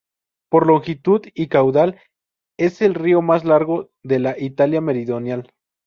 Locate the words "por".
0.49-0.65